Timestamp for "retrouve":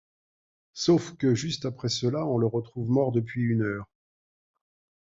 2.47-2.89